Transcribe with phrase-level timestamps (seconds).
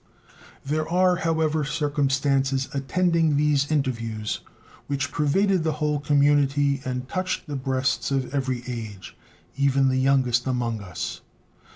[0.65, 4.39] There are, however, circumstances attending these interviews
[4.87, 9.15] which pervaded the whole community and touched the breasts of every age,
[9.55, 11.21] even the youngest among us.